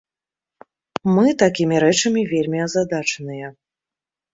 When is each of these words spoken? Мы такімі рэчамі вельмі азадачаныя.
Мы 1.15 1.27
такімі 1.43 1.75
рэчамі 1.85 2.21
вельмі 2.35 2.59
азадачаныя. 2.67 3.57